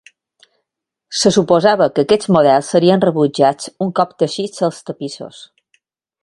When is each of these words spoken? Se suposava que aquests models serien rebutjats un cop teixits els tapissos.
Se 1.23 1.31
suposava 1.35 1.87
que 1.97 2.05
aquests 2.05 2.31
models 2.37 2.71
serien 2.77 3.05
rebutjats 3.05 3.69
un 3.87 3.93
cop 4.01 4.17
teixits 4.23 4.65
els 4.71 4.81
tapissos. 4.89 5.45